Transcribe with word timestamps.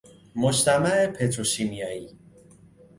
مجتمع 0.35 1.05
پتروشیمیائی 1.07 2.09